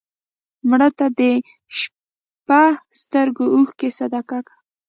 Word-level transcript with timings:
مړه 0.69 0.89
ته 0.97 1.05
د 1.19 1.21
شپه 1.79 2.61
سترګو 3.01 3.45
اوښکې 3.55 3.89
صدقه 3.99 4.39
کړه 4.47 4.59